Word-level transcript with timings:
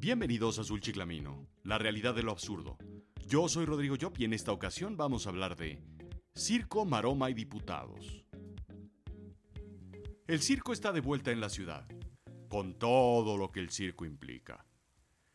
Bienvenidos 0.00 0.56
a 0.56 0.62
Azul 0.62 0.80
Chiclamino, 0.80 1.46
la 1.62 1.76
realidad 1.76 2.14
de 2.14 2.22
lo 2.22 2.32
absurdo. 2.32 2.78
Yo 3.26 3.50
soy 3.50 3.66
Rodrigo 3.66 3.96
Yop 3.96 4.18
y 4.18 4.24
en 4.24 4.32
esta 4.32 4.50
ocasión 4.50 4.96
vamos 4.96 5.26
a 5.26 5.28
hablar 5.28 5.56
de 5.56 5.78
Circo, 6.34 6.86
Maroma 6.86 7.28
y 7.28 7.34
Diputados. 7.34 8.24
El 10.26 10.40
circo 10.40 10.72
está 10.72 10.92
de 10.92 11.02
vuelta 11.02 11.32
en 11.32 11.40
la 11.42 11.50
ciudad, 11.50 11.86
con 12.48 12.78
todo 12.78 13.36
lo 13.36 13.52
que 13.52 13.60
el 13.60 13.68
circo 13.68 14.06
implica. 14.06 14.64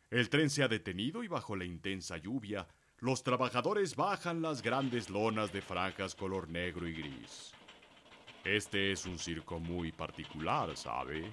El 0.10 0.30
tren 0.30 0.50
se 0.50 0.64
ha 0.64 0.68
detenido 0.68 1.24
y 1.24 1.28
bajo 1.28 1.56
la 1.56 1.66
intensa 1.66 2.18
lluvia, 2.18 2.68
los 2.98 3.22
trabajadores 3.22 3.96
bajan 3.96 4.42
las 4.42 4.64
grandes 4.64 5.12
lonas 5.12 5.54
de 5.54 5.62
franjas 5.62 6.16
color 6.16 6.50
negro 6.50 6.88
y 6.88 6.94
gris. 6.94 7.52
Este 8.44 8.92
es 8.92 9.06
un 9.06 9.20
circo 9.20 9.60
muy 9.60 9.92
particular, 9.92 10.76
¿sabe? 10.76 11.30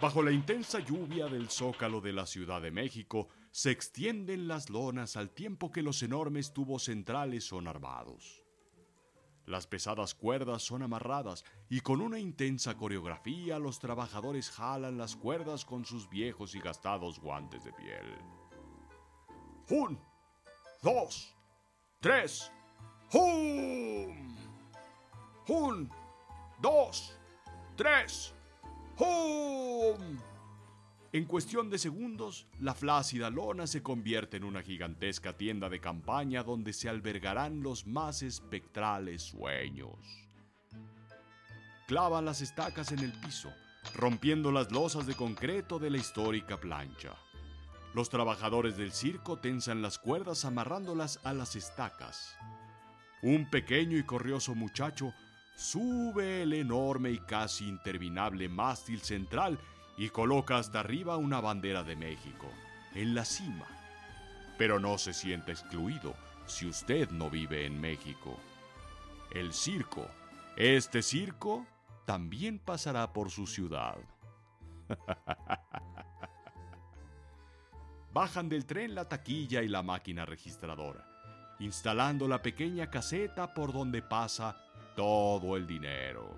Bajo 0.00 0.22
la 0.22 0.30
intensa 0.30 0.78
lluvia 0.78 1.26
del 1.26 1.50
zócalo 1.50 2.00
de 2.00 2.12
la 2.12 2.24
Ciudad 2.24 2.62
de 2.62 2.70
México, 2.70 3.28
se 3.50 3.72
extienden 3.72 4.46
las 4.46 4.70
lonas 4.70 5.16
al 5.16 5.30
tiempo 5.30 5.72
que 5.72 5.82
los 5.82 6.04
enormes 6.04 6.52
tubos 6.52 6.84
centrales 6.84 7.42
son 7.42 7.66
armados. 7.66 8.44
Las 9.44 9.66
pesadas 9.66 10.14
cuerdas 10.14 10.62
son 10.62 10.84
amarradas 10.84 11.44
y 11.68 11.80
con 11.80 12.00
una 12.00 12.20
intensa 12.20 12.76
coreografía 12.76 13.58
los 13.58 13.80
trabajadores 13.80 14.50
jalan 14.50 14.98
las 14.98 15.16
cuerdas 15.16 15.64
con 15.64 15.84
sus 15.84 16.08
viejos 16.08 16.54
y 16.54 16.60
gastados 16.60 17.18
guantes 17.18 17.64
de 17.64 17.72
piel. 17.72 18.14
Un, 19.70 19.98
dos, 20.80 21.34
tres, 21.98 22.52
¡hum! 23.12 24.36
Un, 25.48 25.90
dos, 26.60 27.18
tres, 27.74 28.32
¡hum! 28.98 30.18
En 31.10 31.24
cuestión 31.24 31.70
de 31.70 31.78
segundos, 31.78 32.46
la 32.60 32.74
flácida 32.74 33.30
lona 33.30 33.66
se 33.66 33.82
convierte 33.82 34.36
en 34.36 34.44
una 34.44 34.62
gigantesca 34.62 35.36
tienda 35.36 35.70
de 35.70 35.80
campaña 35.80 36.42
donde 36.42 36.74
se 36.74 36.90
albergarán 36.90 37.62
los 37.62 37.86
más 37.86 38.22
espectrales 38.22 39.22
sueños. 39.22 39.96
Clavan 41.86 42.26
las 42.26 42.42
estacas 42.42 42.92
en 42.92 42.98
el 42.98 43.12
piso, 43.12 43.50
rompiendo 43.94 44.52
las 44.52 44.70
losas 44.70 45.06
de 45.06 45.14
concreto 45.14 45.78
de 45.78 45.88
la 45.88 45.96
histórica 45.96 46.60
plancha. 46.60 47.14
Los 47.94 48.10
trabajadores 48.10 48.76
del 48.76 48.92
circo 48.92 49.38
tensan 49.38 49.80
las 49.80 49.98
cuerdas 49.98 50.44
amarrándolas 50.44 51.20
a 51.24 51.32
las 51.32 51.56
estacas. 51.56 52.36
Un 53.22 53.48
pequeño 53.48 53.96
y 53.96 54.02
corrioso 54.04 54.54
muchacho 54.54 55.14
sube 55.58 56.42
el 56.42 56.52
enorme 56.52 57.10
y 57.10 57.18
casi 57.18 57.66
interminable 57.66 58.48
mástil 58.48 59.00
central 59.00 59.58
y 59.96 60.08
coloca 60.08 60.56
hasta 60.56 60.78
arriba 60.78 61.16
una 61.16 61.40
bandera 61.40 61.82
de 61.82 61.96
México, 61.96 62.48
en 62.94 63.16
la 63.16 63.24
cima. 63.24 63.66
Pero 64.56 64.78
no 64.78 64.96
se 64.98 65.12
sienta 65.12 65.50
excluido 65.50 66.14
si 66.46 66.68
usted 66.68 67.10
no 67.10 67.28
vive 67.28 67.66
en 67.66 67.80
México. 67.80 68.38
El 69.32 69.52
circo, 69.52 70.06
este 70.56 71.02
circo, 71.02 71.66
también 72.06 72.60
pasará 72.60 73.12
por 73.12 73.28
su 73.28 73.48
ciudad. 73.48 73.96
Bajan 78.12 78.48
del 78.48 78.64
tren 78.64 78.94
la 78.94 79.08
taquilla 79.08 79.62
y 79.62 79.68
la 79.68 79.82
máquina 79.82 80.24
registradora, 80.24 81.04
instalando 81.58 82.28
la 82.28 82.42
pequeña 82.42 82.90
caseta 82.90 83.52
por 83.52 83.72
donde 83.72 84.02
pasa 84.02 84.67
todo 84.98 85.56
el 85.56 85.64
dinero. 85.64 86.34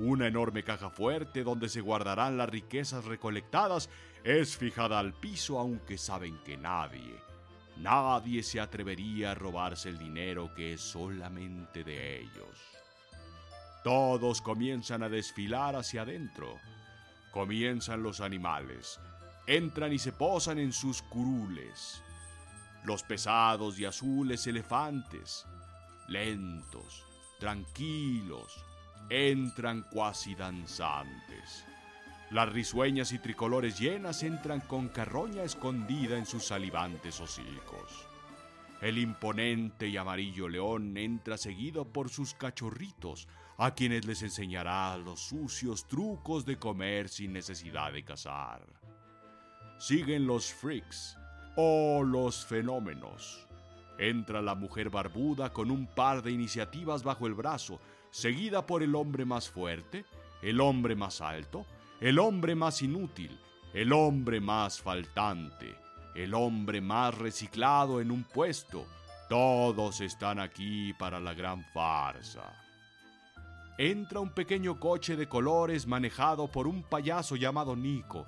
Una 0.00 0.26
enorme 0.26 0.64
caja 0.64 0.90
fuerte 0.90 1.44
donde 1.44 1.68
se 1.68 1.80
guardarán 1.80 2.36
las 2.36 2.48
riquezas 2.48 3.04
recolectadas 3.04 3.88
es 4.24 4.56
fijada 4.56 4.98
al 4.98 5.14
piso 5.14 5.60
aunque 5.60 5.96
saben 5.96 6.38
que 6.38 6.56
nadie, 6.56 7.22
nadie 7.76 8.42
se 8.42 8.58
atrevería 8.58 9.30
a 9.30 9.34
robarse 9.36 9.90
el 9.90 9.96
dinero 9.96 10.52
que 10.56 10.72
es 10.72 10.80
solamente 10.80 11.84
de 11.84 12.18
ellos. 12.18 12.58
Todos 13.84 14.42
comienzan 14.42 15.04
a 15.04 15.08
desfilar 15.08 15.76
hacia 15.76 16.02
adentro. 16.02 16.56
Comienzan 17.30 18.02
los 18.02 18.20
animales. 18.20 18.98
Entran 19.46 19.92
y 19.92 20.00
se 20.00 20.10
posan 20.10 20.58
en 20.58 20.72
sus 20.72 21.00
curules. 21.00 22.02
Los 22.82 23.04
pesados 23.04 23.78
y 23.78 23.84
azules 23.84 24.48
elefantes, 24.48 25.46
lentos, 26.08 27.07
tranquilos, 27.38 28.64
entran 29.10 29.82
cuasi 29.90 30.34
danzantes. 30.34 31.64
Las 32.30 32.52
risueñas 32.52 33.12
y 33.12 33.18
tricolores 33.18 33.78
llenas 33.78 34.22
entran 34.22 34.60
con 34.60 34.88
carroña 34.88 35.44
escondida 35.44 36.18
en 36.18 36.26
sus 36.26 36.44
salivantes 36.44 37.20
hocicos. 37.20 38.06
El 38.82 38.98
imponente 38.98 39.88
y 39.88 39.96
amarillo 39.96 40.48
león 40.48 40.96
entra 40.96 41.38
seguido 41.38 41.86
por 41.86 42.10
sus 42.10 42.34
cachorritos, 42.34 43.26
a 43.56 43.74
quienes 43.74 44.04
les 44.04 44.22
enseñará 44.22 44.96
los 44.98 45.20
sucios 45.20 45.88
trucos 45.88 46.44
de 46.44 46.58
comer 46.58 47.08
sin 47.08 47.32
necesidad 47.32 47.92
de 47.92 48.04
cazar. 48.04 48.64
Siguen 49.78 50.26
los 50.26 50.52
freaks 50.52 51.16
o 51.56 52.04
los 52.04 52.46
fenómenos. 52.46 53.47
Entra 53.98 54.40
la 54.40 54.54
mujer 54.54 54.90
barbuda 54.90 55.52
con 55.52 55.70
un 55.70 55.86
par 55.86 56.22
de 56.22 56.30
iniciativas 56.30 57.02
bajo 57.02 57.26
el 57.26 57.34
brazo, 57.34 57.80
seguida 58.10 58.64
por 58.64 58.82
el 58.82 58.94
hombre 58.94 59.24
más 59.24 59.50
fuerte, 59.50 60.04
el 60.40 60.60
hombre 60.60 60.94
más 60.94 61.20
alto, 61.20 61.66
el 62.00 62.20
hombre 62.20 62.54
más 62.54 62.80
inútil, 62.80 63.36
el 63.74 63.92
hombre 63.92 64.40
más 64.40 64.80
faltante, 64.80 65.74
el 66.14 66.32
hombre 66.34 66.80
más 66.80 67.18
reciclado 67.18 68.00
en 68.00 68.12
un 68.12 68.22
puesto. 68.22 68.86
Todos 69.28 70.00
están 70.00 70.38
aquí 70.38 70.92
para 70.94 71.18
la 71.18 71.34
gran 71.34 71.64
farsa. 71.74 72.54
Entra 73.76 74.20
un 74.20 74.30
pequeño 74.30 74.80
coche 74.80 75.16
de 75.16 75.28
colores 75.28 75.86
manejado 75.86 76.48
por 76.48 76.66
un 76.66 76.82
payaso 76.82 77.36
llamado 77.36 77.76
Nico, 77.76 78.26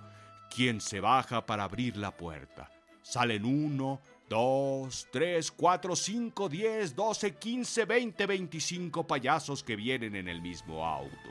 quien 0.55 0.81
se 0.81 1.01
baja 1.01 1.47
para 1.47 1.65
abrir 1.65 1.97
la 1.97 2.17
puerta. 2.17 2.71
Salen 3.03 3.45
uno, 3.45 4.01
dos, 4.31 5.09
tres, 5.11 5.51
cuatro, 5.51 5.97
cinco, 5.97 6.49
diez, 6.49 6.95
doce, 6.95 7.35
quince, 7.35 7.85
veinte, 7.85 8.27
veinticinco 8.27 9.05
payasos 9.05 9.65
que 9.65 9.75
vienen 9.75 10.15
en 10.15 10.29
el 10.29 10.41
mismo 10.41 10.87
auto. 10.87 11.31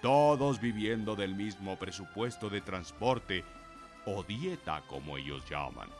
Todos 0.00 0.58
viviendo 0.58 1.14
del 1.14 1.34
mismo 1.34 1.78
presupuesto 1.78 2.48
de 2.48 2.62
transporte 2.62 3.44
o 4.06 4.22
dieta 4.22 4.82
como 4.88 5.18
ellos 5.18 5.44
llaman. 5.48 5.90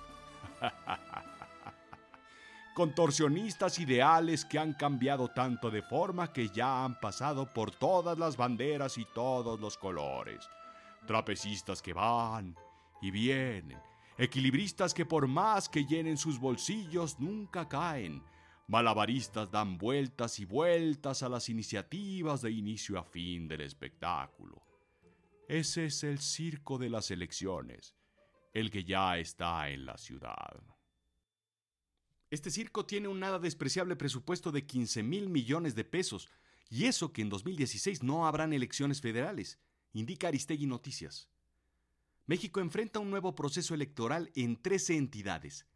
Contorsionistas 2.75 3.79
ideales 3.79 4.47
que 4.47 4.59
han 4.59 4.73
cambiado 4.73 5.29
tanto 5.29 5.71
de 5.71 5.83
forma 5.83 6.33
que 6.33 6.49
ya 6.49 6.83
han 6.83 6.99
pasado 6.99 7.53
por 7.53 7.73
todas 7.73 8.19
las 8.19 8.39
banderas 8.39 8.97
y 8.97 9.05
todos 9.05 9.61
los 9.61 9.77
colores. 9.77 10.49
Trapecistas 11.07 11.83
que 11.83 11.93
van 11.93 12.57
y 13.03 13.11
vienen 13.11 13.92
equilibristas 14.23 14.95
que 14.95 15.05
por 15.05 15.27
más 15.27 15.69
que 15.69 15.85
llenen 15.85 16.17
sus 16.17 16.39
bolsillos 16.39 17.19
nunca 17.19 17.69
caen, 17.69 18.23
malabaristas 18.69 19.51
dan 19.51 19.79
vueltas 19.79 20.39
y 20.39 20.45
vueltas 20.45 21.25
a 21.25 21.29
las 21.29 21.49
iniciativas 21.49 22.41
de 22.41 22.53
inicio 22.53 22.99
a 23.01 23.03
fin 23.03 23.49
del 23.49 23.63
espectáculo. 23.63 24.63
Ese 25.49 25.87
es 25.87 26.05
el 26.05 26.21
circo 26.21 26.79
de 26.79 26.89
las 26.89 27.11
elecciones, 27.11 27.97
el 28.55 28.71
que 28.71 28.85
ya 28.85 29.19
está 29.19 29.69
en 29.71 29.87
la 29.87 29.99
ciudad. 29.99 30.63
Este 32.31 32.53
circo 32.53 32.87
tiene 32.87 33.09
un 33.09 33.19
nada 33.19 33.41
despreciable 33.41 33.97
presupuesto 33.97 34.53
de 34.53 34.65
15 34.65 35.03
mil 35.03 35.31
millones 35.31 35.75
de 35.75 35.85
pesos, 35.85 36.29
y 36.71 36.85
eso 36.85 37.13
que 37.13 37.23
en 37.23 37.29
2016 37.29 38.05
no 38.05 38.27
habrán 38.27 38.53
elecciones 38.53 39.01
federales, 39.01 39.59
indica 39.93 40.29
Aristegui 40.29 40.67
Noticias. 40.67 41.32
México 42.27 42.61
enfrenta 42.61 43.01
un 43.01 43.11
nuevo 43.11 43.35
proceso 43.35 43.75
electoral 43.75 44.31
en 44.35 44.61
13 44.61 44.97
entidades. 44.97 45.67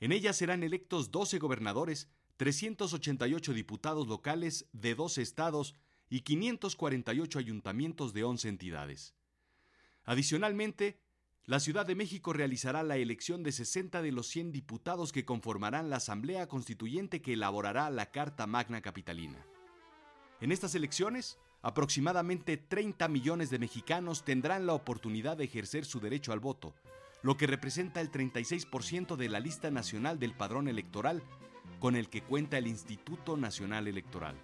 En 0.00 0.12
ellas 0.12 0.36
serán 0.36 0.62
electos 0.62 1.10
12 1.10 1.38
gobernadores, 1.38 2.08
388 2.38 3.52
diputados 3.52 4.08
locales 4.08 4.68
de 4.72 4.94
12 4.94 5.22
estados 5.22 5.74
y 6.08 6.20
548 6.20 7.38
ayuntamientos 7.38 8.12
de 8.12 8.24
11 8.24 8.48
entidades. 8.48 9.14
Adicionalmente, 10.04 11.00
la 11.44 11.60
Ciudad 11.60 11.86
de 11.86 11.94
México 11.94 12.32
realizará 12.32 12.82
la 12.82 12.96
elección 12.96 13.42
de 13.42 13.52
60 13.52 14.00
de 14.00 14.12
los 14.12 14.28
100 14.28 14.52
diputados 14.52 15.12
que 15.12 15.24
conformarán 15.24 15.90
la 15.90 15.96
Asamblea 15.96 16.48
Constituyente 16.48 17.20
que 17.20 17.34
elaborará 17.34 17.90
la 17.90 18.10
Carta 18.10 18.46
Magna 18.46 18.80
Capitalina. 18.80 19.44
En 20.40 20.52
estas 20.52 20.74
elecciones, 20.74 21.38
aproximadamente 21.62 22.56
30 22.56 23.08
millones 23.08 23.50
de 23.50 23.58
mexicanos 23.58 24.24
tendrán 24.24 24.66
la 24.66 24.74
oportunidad 24.74 25.36
de 25.36 25.44
ejercer 25.44 25.84
su 25.84 26.00
derecho 26.00 26.32
al 26.32 26.40
voto, 26.40 26.74
lo 27.22 27.36
que 27.36 27.46
representa 27.46 28.00
el 28.00 28.10
36% 28.10 29.16
de 29.16 29.28
la 29.28 29.40
lista 29.40 29.70
nacional 29.70 30.18
del 30.18 30.34
padrón 30.34 30.68
electoral 30.68 31.22
con 31.78 31.94
el 31.96 32.08
que 32.08 32.22
cuenta 32.22 32.58
el 32.58 32.66
Instituto 32.66 33.36
Nacional 33.36 33.86
Electoral. 33.86 34.36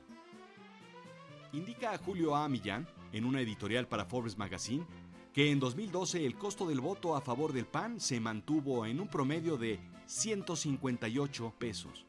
Indica 1.53 1.93
a 1.93 1.99
Julio 1.99 2.37
A. 2.37 2.49
Millán, 2.49 2.87
en 3.13 3.25
una 3.25 3.41
editorial 3.41 3.89
para 3.89 4.05
Forbes 4.05 4.37
Magazine, 4.39 4.87
que 5.33 5.51
en 5.51 5.59
2012 5.59 6.25
el 6.25 6.37
costo 6.37 6.67
del 6.67 6.81
voto 6.81 7.17
a 7.17 7.21
favor 7.21 7.53
del 7.53 7.67
PAN 7.67 8.01
se 8.01 8.21
mantuvo 8.21 8.87
en 8.87 9.01
un 9.01 9.09
promedio 9.09 9.57
de 9.57 9.81
158 10.07 11.55
pesos, 11.59 12.05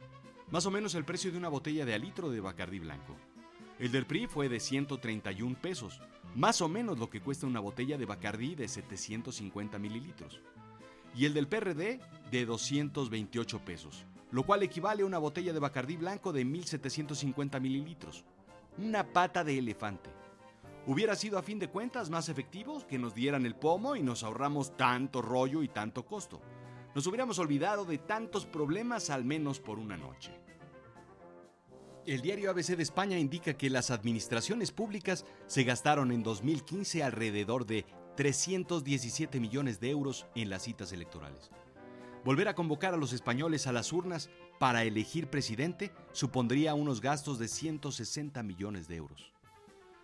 más 0.52 0.66
o 0.66 0.72
menos 0.72 0.96
el 0.96 1.06
precio 1.06 1.32
de 1.32 1.38
una 1.38 1.50
botella 1.50 1.86
de 1.86 1.94
alitro 1.94 2.30
de 2.30 2.42
Bacardí 2.42 2.80
blanco. 2.80 3.16
El 3.80 3.94
del 3.94 4.06
PRI 4.06 4.28
fue 4.28 4.50
de 4.50 4.60
131 4.60 5.56
pesos, 5.56 6.02
más 6.36 6.60
o 6.60 6.68
menos 6.68 7.00
lo 7.00 7.10
que 7.10 7.22
cuesta 7.22 7.48
una 7.48 7.62
botella 7.62 7.98
de 7.98 8.06
Bacardí 8.06 8.54
de 8.54 8.68
750 8.68 9.80
mililitros. 9.80 10.42
Y 11.16 11.24
el 11.24 11.34
del 11.34 11.48
PRD 11.48 12.02
de 12.30 12.46
228 12.46 13.60
pesos, 13.64 14.06
lo 14.32 14.44
cual 14.44 14.64
equivale 14.64 15.04
a 15.04 15.06
una 15.06 15.18
botella 15.18 15.54
de 15.54 15.60
Bacardí 15.60 15.96
blanco 15.96 16.34
de 16.34 16.44
1750 16.44 17.58
mililitros. 17.62 18.26
Una 18.78 19.06
pata 19.06 19.46
de 19.46 19.58
elefante. 19.58 20.10
Hubiera 20.86 21.16
sido 21.16 21.38
a 21.38 21.42
fin 21.42 21.58
de 21.58 21.70
cuentas 21.70 22.10
más 22.10 22.28
efectivo 22.28 22.86
que 22.86 23.00
nos 23.00 23.16
dieran 23.16 23.46
el 23.46 23.56
pomo 23.56 23.96
y 23.96 24.04
nos 24.04 24.24
ahorramos 24.24 24.76
tanto 24.76 25.22
rollo 25.22 25.64
y 25.64 25.70
tanto 25.70 26.06
costo. 26.06 26.42
Nos 26.96 27.08
hubiéramos 27.08 27.40
olvidado 27.40 27.86
de 27.86 27.98
tantos 27.98 28.46
problemas 28.46 29.10
al 29.10 29.24
menos 29.24 29.62
por 29.62 29.80
una 29.80 29.96
noche. 29.96 30.34
El 32.10 32.22
diario 32.22 32.50
ABC 32.50 32.76
de 32.76 32.82
España 32.82 33.20
indica 33.20 33.54
que 33.54 33.70
las 33.70 33.92
administraciones 33.92 34.72
públicas 34.72 35.26
se 35.46 35.64
gastaron 35.64 36.12
en 36.12 36.24
2015 36.24 37.04
alrededor 37.04 37.68
de 37.68 37.86
317 38.18 39.40
millones 39.40 39.80
de 39.80 39.92
euros 39.92 40.26
en 40.34 40.50
las 40.50 40.64
citas 40.64 40.92
electorales. 40.92 41.52
Volver 42.26 42.48
a 42.48 42.56
convocar 42.56 42.96
a 42.96 42.98
los 42.98 43.14
españoles 43.14 43.68
a 43.68 43.74
las 43.74 43.94
urnas 43.94 44.32
para 44.58 44.86
elegir 44.86 45.30
presidente 45.30 45.92
supondría 46.12 46.74
unos 46.74 47.00
gastos 47.00 47.38
de 47.38 47.48
160 47.48 48.42
millones 48.42 48.88
de 48.88 48.96
euros. 48.96 49.32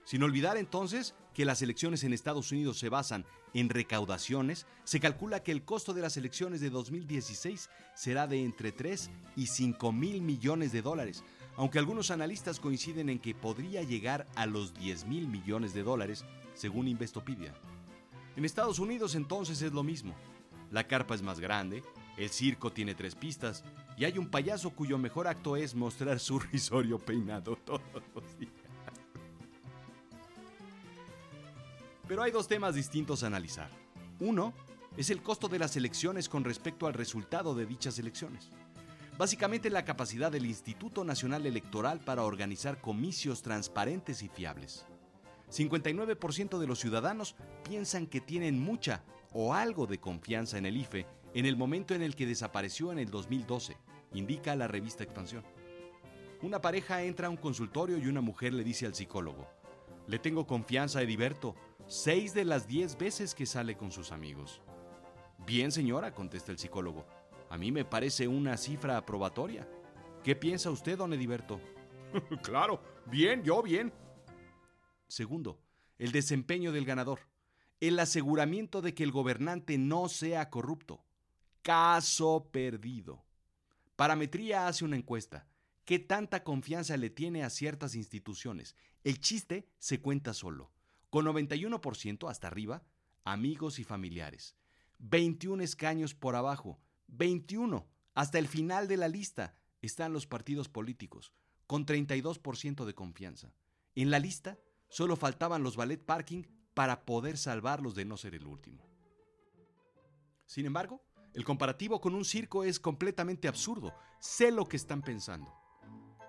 Sin 0.04 0.22
olvidar 0.22 0.58
entonces 0.58 1.16
que 1.34 1.46
las 1.46 1.64
elecciones 1.64 2.04
en 2.04 2.14
Estados 2.14 2.52
Unidos 2.52 2.78
se 2.78 2.90
basan 2.90 3.26
en 3.56 3.70
recaudaciones, 3.70 4.68
se 4.84 5.00
calcula 5.00 5.42
que 5.42 5.52
el 5.52 5.66
costo 5.66 5.96
de 5.96 6.02
las 6.02 6.18
elecciones 6.18 6.62
de 6.62 6.70
2016 6.70 7.72
será 7.96 8.28
de 8.28 8.44
entre 8.44 8.72
3 8.72 9.10
y 9.36 9.48
5 9.48 9.92
mil 9.92 10.22
millones 10.22 10.72
de 10.72 10.84
dólares, 10.84 11.24
aunque 11.58 11.80
algunos 11.80 12.12
analistas 12.12 12.60
coinciden 12.60 13.10
en 13.10 13.20
que 13.20 13.34
podría 13.34 13.84
llegar 13.84 14.28
a 14.36 14.46
los 14.46 14.74
10 14.74 15.06
mil 15.06 15.28
millones 15.28 15.74
de 15.74 15.84
dólares, 15.84 16.26
según 16.54 16.88
Investopedia. 16.88 17.54
En 18.36 18.46
Estados 18.46 18.80
Unidos 18.80 19.16
entonces 19.16 19.62
es 19.62 19.72
lo 19.72 19.84
mismo. 19.84 20.14
La 20.72 20.86
carpa 20.86 21.16
es 21.16 21.22
más 21.22 21.40
grande, 21.40 21.84
el 22.18 22.30
circo 22.30 22.72
tiene 22.72 22.96
tres 22.96 23.16
pistas 23.16 23.64
y 23.98 24.06
hay 24.06 24.18
un 24.18 24.28
payaso 24.28 24.72
cuyo 24.72 24.98
mejor 24.98 25.28
acto 25.28 25.56
es 25.56 25.76
mostrar 25.76 26.20
su 26.20 26.40
risorio 26.40 27.00
peinado 27.00 27.56
todos 27.66 27.82
los 28.14 28.38
días. 28.38 28.52
Pero 32.08 32.22
hay 32.22 32.32
dos 32.32 32.48
temas 32.48 32.76
distintos 32.76 33.24
a 33.24 33.28
analizar. 33.28 33.70
Uno 34.20 34.54
es 34.96 35.10
el 35.10 35.22
costo 35.22 35.48
de 35.48 35.60
las 35.60 35.76
elecciones 35.76 36.30
con 36.30 36.44
respecto 36.44 36.88
al 36.88 36.94
resultado 36.94 37.56
de 37.56 37.66
dichas 37.66 37.98
elecciones. 38.00 38.50
Básicamente 39.18 39.70
la 39.70 39.86
capacidad 39.86 40.30
del 40.30 40.46
Instituto 40.46 41.06
Nacional 41.06 41.46
Electoral 41.46 42.02
para 42.02 42.24
organizar 42.24 42.82
comicios 42.82 43.42
transparentes 43.42 44.22
y 44.22 44.28
fiables. 44.28 44.86
59% 45.50 46.60
de 46.60 46.68
los 46.68 46.80
ciudadanos 46.80 47.36
piensan 47.64 48.08
que 48.08 48.20
tienen 48.20 48.60
mucha 48.60 49.04
o 49.32 49.54
algo 49.54 49.88
de 49.88 50.00
confianza 50.00 50.58
en 50.58 50.66
el 50.66 50.76
IFE 50.76 51.06
en 51.34 51.46
el 51.46 51.56
momento 51.56 51.94
en 51.94 52.02
el 52.02 52.16
que 52.16 52.26
desapareció 52.26 52.92
en 52.92 53.00
el 53.00 53.10
2012, 53.10 53.78
indica 54.14 54.56
la 54.56 54.68
revista 54.68 55.04
Expansión. 55.04 55.44
Una 56.42 56.62
pareja 56.62 57.04
entra 57.04 57.28
a 57.28 57.30
un 57.30 57.38
consultorio 57.38 57.98
y 57.98 58.08
una 58.08 58.22
mujer 58.22 58.54
le 58.54 58.64
dice 58.64 58.86
al 58.86 58.96
psicólogo, 58.96 59.48
le 60.08 60.20
tengo 60.20 60.46
confianza 60.46 61.00
a 61.00 61.02
Ediberto, 61.02 61.56
seis 61.88 62.34
de 62.34 62.46
las 62.46 62.68
diez 62.68 62.98
veces 62.98 63.36
que 63.36 63.46
sale 63.46 63.76
con 63.76 63.92
sus 63.92 64.12
amigos. 64.12 64.62
Bien 65.46 65.72
señora, 65.72 66.14
contesta 66.14 66.52
el 66.52 66.58
psicólogo, 66.58 67.06
a 67.50 67.58
mí 67.58 67.72
me 67.72 67.86
parece 67.86 68.28
una 68.28 68.58
cifra 68.58 68.98
aprobatoria. 68.98 69.68
¿Qué 70.24 70.36
piensa 70.36 70.72
usted, 70.72 70.98
don 70.98 71.14
Ediberto? 71.14 71.62
claro, 72.44 72.82
bien, 73.06 73.44
yo 73.44 73.62
bien. 73.62 73.94
Segundo, 75.08 75.60
el 75.98 76.12
desempeño 76.12 76.72
del 76.72 76.86
ganador. 76.86 77.20
El 77.80 78.00
aseguramiento 78.00 78.82
de 78.82 78.94
que 78.94 79.04
el 79.04 79.12
gobernante 79.12 79.78
no 79.78 80.10
sea 80.10 80.50
corrupto. 80.50 81.04
Caso 81.62 82.50
perdido. 82.52 83.26
Parametría 83.96 84.68
hace 84.68 84.86
una 84.86 84.96
encuesta. 84.96 85.48
¿Qué 85.86 86.00
tanta 86.00 86.44
confianza 86.44 86.98
le 86.98 87.10
tiene 87.10 87.44
a 87.44 87.50
ciertas 87.50 87.96
instituciones? 87.96 88.76
El 89.04 89.20
chiste 89.20 89.70
se 89.78 90.02
cuenta 90.02 90.34
solo. 90.34 90.72
Con 91.10 91.26
91% 91.26 92.30
hasta 92.30 92.48
arriba, 92.48 92.84
amigos 93.24 93.78
y 93.78 93.84
familiares. 93.84 94.56
21 95.00 95.64
escaños 95.64 96.16
por 96.16 96.36
abajo, 96.36 96.80
21. 97.08 97.88
Hasta 98.14 98.40
el 98.40 98.48
final 98.48 98.88
de 98.88 98.98
la 98.98 99.08
lista 99.08 99.56
están 99.82 100.14
los 100.14 100.28
partidos 100.28 100.70
políticos, 100.70 101.34
con 101.68 101.86
32% 101.86 102.86
de 102.86 102.96
confianza. 102.96 103.54
En 103.96 104.10
la 104.12 104.20
lista 104.20 104.58
solo 104.90 105.16
faltaban 105.16 105.64
los 105.64 105.76
ballet 105.76 106.04
parking 106.04 106.44
para 106.74 107.06
poder 107.06 107.38
salvarlos 107.38 107.96
de 107.96 108.06
no 108.06 108.18
ser 108.18 108.36
el 108.36 108.46
último. 108.46 108.84
Sin 110.46 110.66
embargo, 110.66 111.02
el 111.34 111.44
comparativo 111.44 112.00
con 112.00 112.14
un 112.14 112.24
circo 112.24 112.64
es 112.64 112.80
completamente 112.80 113.48
absurdo. 113.48 113.94
Sé 114.20 114.52
lo 114.52 114.66
que 114.66 114.78
están 114.78 115.02
pensando. 115.02 115.54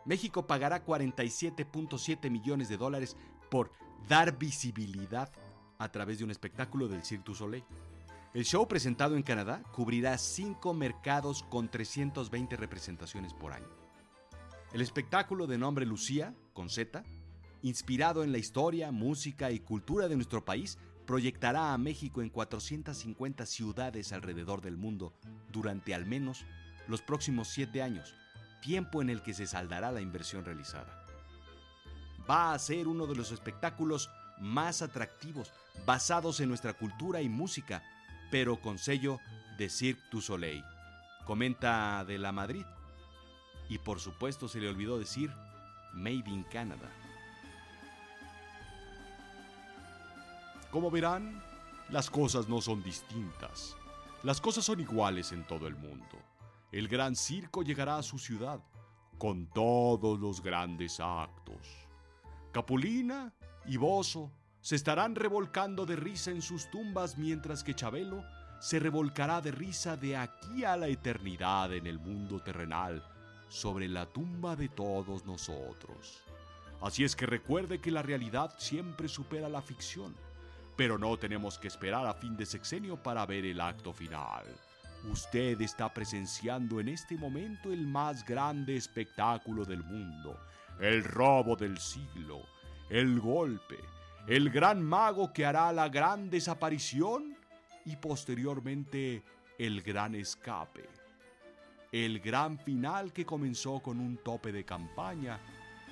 México 0.05 0.47
pagará 0.47 0.85
47.7 0.85 2.31
millones 2.31 2.69
de 2.69 2.77
dólares 2.77 3.17
por 3.51 3.73
dar 4.09 4.39
visibilidad 4.39 5.31
a 5.79 5.91
través 5.91 6.19
de 6.19 6.25
un 6.25 6.31
espectáculo 6.31 6.89
del 6.89 7.05
Cirque 7.05 7.25
du 7.25 7.35
Soleil. 7.35 7.65
El 8.37 8.45
show 8.45 8.69
presentado 8.69 9.17
en 9.17 9.23
Canadá 9.23 9.63
cubrirá 9.73 10.19
cinco 10.19 10.75
mercados 10.75 11.43
con 11.45 11.71
320 11.71 12.55
representaciones 12.57 13.33
por 13.33 13.55
año. 13.55 13.71
El 14.75 14.83
espectáculo 14.83 15.47
de 15.47 15.57
nombre 15.57 15.87
Lucía, 15.87 16.35
con 16.53 16.69
Z, 16.69 17.03
inspirado 17.63 18.23
en 18.23 18.33
la 18.33 18.37
historia, 18.37 18.93
música 18.93 19.53
y 19.53 19.61
cultura 19.61 20.07
de 20.07 20.17
nuestro 20.17 20.45
país, 20.45 20.77
proyectará 21.07 21.73
a 21.73 21.79
México 21.79 22.21
en 22.21 22.29
450 22.29 23.47
ciudades 23.47 24.13
alrededor 24.13 24.61
del 24.61 24.77
mundo 24.77 25.15
durante 25.51 25.95
al 25.95 26.05
menos 26.05 26.45
los 26.89 27.01
próximos 27.01 27.49
siete 27.49 27.81
años, 27.81 28.15
tiempo 28.61 29.01
en 29.01 29.09
el 29.09 29.23
que 29.23 29.33
se 29.33 29.47
saldará 29.47 29.91
la 29.93 30.03
inversión 30.03 30.45
realizada. 30.45 31.07
Va 32.29 32.53
a 32.53 32.59
ser 32.59 32.87
uno 32.87 33.07
de 33.07 33.17
los 33.17 33.33
espectáculos 33.33 34.11
más 34.39 34.83
atractivos, 34.83 35.55
basados 35.87 36.41
en 36.41 36.51
nuestra 36.51 36.75
cultura 36.75 37.23
y 37.23 37.31
música, 37.31 37.83
pero 38.31 38.61
con 38.61 38.79
sello 38.79 39.21
de 39.57 39.69
Cirque 39.69 40.03
du 40.11 40.21
Soleil. 40.21 40.65
Comenta 41.25 42.05
de 42.05 42.19
la 42.19 42.33
Madrid. 42.33 42.65
Y 43.69 43.79
por 43.79 43.99
supuesto 44.01 44.49
se 44.49 44.61
le 44.61 44.69
olvidó 44.69 44.99
decir 44.99 45.33
Made 45.93 46.31
in 46.31 46.45
Canada. 46.45 46.91
Como 50.71 50.91
verán, 50.91 51.43
las 51.89 52.11
cosas 52.11 52.49
no 52.49 52.61
son 52.61 52.83
distintas. 52.83 53.77
Las 54.23 54.41
cosas 54.41 54.65
son 54.65 54.81
iguales 54.81 55.33
en 55.33 55.45
todo 55.47 55.67
el 55.67 55.77
mundo. 55.77 56.19
El 56.73 56.89
gran 56.89 57.17
circo 57.17 57.63
llegará 57.63 57.97
a 57.97 58.03
su 58.03 58.19
ciudad 58.19 58.61
con 59.19 59.47
todos 59.47 60.19
los 60.19 60.43
grandes 60.43 61.01
actos. 61.01 61.87
Capulina 62.53 63.33
y 63.67 63.77
Bozo 63.77 64.31
se 64.67 64.75
estarán 64.75 65.15
revolcando 65.15 65.87
de 65.87 65.95
risa 65.95 66.33
en 66.33 66.43
sus 66.43 66.69
tumbas 66.73 67.17
mientras 67.17 67.63
que 67.63 67.73
Chabelo 67.73 68.25
se 68.59 68.81
revolcará 68.81 69.41
de 69.41 69.53
risa 69.53 69.97
de 69.97 70.17
aquí 70.17 70.65
a 70.65 70.77
la 70.77 70.89
eternidad 70.89 71.73
en 71.73 71.87
el 71.87 72.01
mundo 72.01 72.41
terrenal 72.41 73.01
sobre 73.49 73.87
la 73.87 74.07
tumba 74.07 74.57
de 74.57 74.69
todos 74.69 75.25
nosotros. 75.25 76.21
Así 76.81 77.05
es 77.05 77.15
que 77.15 77.27
recuerde 77.27 77.81
que 77.81 77.93
la 77.93 78.03
realidad 78.03 78.57
siempre 78.59 79.07
supera 79.07 79.49
la 79.49 79.63
ficción, 79.63 80.17
pero 80.75 80.99
no 80.99 81.17
tenemos 81.17 81.61
que 81.61 81.69
esperar 81.69 82.05
a 82.05 82.15
fin 82.15 82.37
de 82.37 82.45
sexenio 82.45 83.01
para 83.01 83.25
ver 83.25 83.45
el 83.45 83.61
acto 83.61 83.93
final. 83.93 84.47
Usted 85.13 85.61
está 85.61 85.95
presenciando 85.95 86.81
en 86.81 86.89
este 86.89 87.17
momento 87.17 87.73
el 87.73 87.87
más 87.87 88.27
grande 88.27 88.75
espectáculo 88.75 89.65
del 89.65 89.85
mundo, 89.85 90.37
el 90.81 91.05
robo 91.05 91.55
del 91.55 91.79
siglo, 91.79 92.41
el 92.91 93.21
golpe, 93.21 93.79
el 94.27 94.51
gran 94.51 94.83
mago 94.83 95.33
que 95.33 95.47
hará 95.47 95.73
la 95.73 95.89
gran 95.89 96.29
desaparición 96.29 97.37
y 97.85 97.95
posteriormente 97.97 99.23
el 99.57 99.83
gran 99.83 100.17
escape. 100.17 100.89
El 101.93 102.19
gran 102.19 102.59
final 102.59 103.13
que 103.13 103.25
comenzó 103.25 103.79
con 103.79 104.01
un 104.01 104.17
tope 104.17 104.51
de 104.51 104.65
campaña 104.65 105.39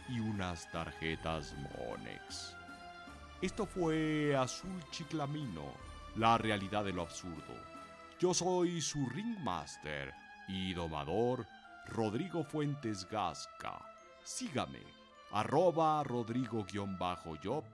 y 0.08 0.18
unas 0.18 0.70
tarjetas 0.72 1.54
Monex. 1.54 2.56
Esto 3.40 3.66
fue 3.66 4.34
Azul 4.36 4.82
Chiclamino, 4.90 5.72
la 6.16 6.36
realidad 6.36 6.84
de 6.84 6.92
lo 6.92 7.02
absurdo. 7.02 7.54
Yo 8.18 8.34
soy 8.34 8.80
su 8.80 9.08
ringmaster 9.10 10.12
y 10.48 10.74
domador 10.74 11.46
Rodrigo 11.86 12.42
Fuentes 12.42 13.08
Gasca. 13.08 13.78
Sígame, 14.24 14.82
arroba 15.30 16.02
rodrigo-job 16.02 17.64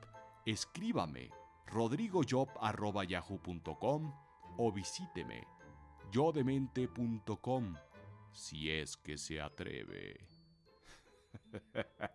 escríbame 0.47 1.31
rodrigojob.yahoo.com 1.67 4.13
o 4.59 4.73
visíteme 4.73 5.45
yodemente.com 6.13 7.77
si 8.33 8.71
es 8.71 8.97
que 8.97 9.19
se 9.19 9.41
atreve. 9.41 10.21